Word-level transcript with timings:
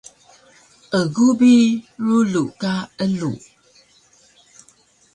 Egu 0.99 1.27
bi 1.39 1.51
rulu 2.05 2.43
ka 2.61 2.73
elug 3.03 3.39